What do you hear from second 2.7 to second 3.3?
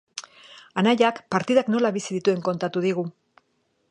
digu.